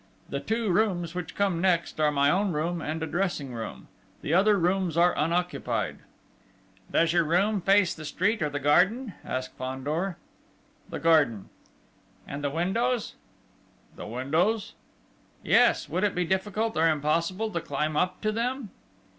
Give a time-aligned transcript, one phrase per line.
[0.29, 3.87] The two rooms which come next, are my own room and a dressing room.
[4.23, 5.99] The other rooms are unoccupied."
[6.91, 10.17] "Does your room face the street or the garden?" asked Fandor.
[10.89, 11.49] "The garden."
[12.27, 13.13] "And the windows?"
[13.95, 14.73] "The windows?"
[15.43, 15.87] "Yes.
[15.87, 18.71] Would it be difficult, or impossible to climb up to them?"